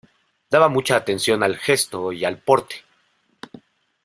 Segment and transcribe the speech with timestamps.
[0.51, 2.77] Daba mucha atención al gesto y al porte.